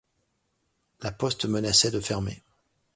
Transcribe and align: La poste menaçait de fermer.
La 1.01 1.11
poste 1.11 1.45
menaçait 1.45 1.91
de 1.91 1.99
fermer. 1.99 2.41